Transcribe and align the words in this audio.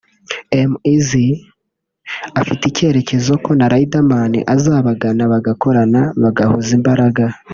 M 0.69 0.71
izzle 0.95 1.27
afite 2.41 2.63
icyizere 2.67 3.37
ko 3.45 3.51
na 3.59 3.65
Riderman 3.71 4.33
azabagana 4.55 5.23
bagakorana 5.31 6.01
bagahuza 6.21 6.71
imbaraga 6.79 7.23